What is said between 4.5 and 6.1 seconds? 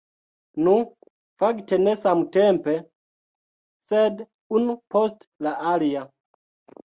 unu post la alia.